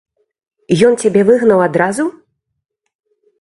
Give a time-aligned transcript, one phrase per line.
[0.87, 2.03] Ён цябе выгнаў адразу?